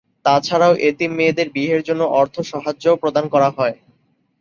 [0.25, 3.75] তাছাড়াও, এতিম মেয়েদের বিয়ের জন্য অর্থ সাহায্যও প্রদান করা হয়।